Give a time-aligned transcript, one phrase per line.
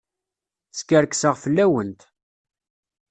[0.77, 2.01] Skerkseɣ fell-awent.